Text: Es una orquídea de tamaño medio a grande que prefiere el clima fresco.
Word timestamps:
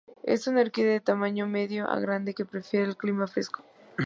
Es 0.23 0.47
una 0.47 0.61
orquídea 0.61 0.93
de 0.93 0.99
tamaño 0.99 1.45
medio 1.45 1.87
a 1.87 1.99
grande 1.99 2.33
que 2.33 2.43
prefiere 2.43 2.87
el 2.87 2.97
clima 2.97 3.27
fresco. 3.27 3.61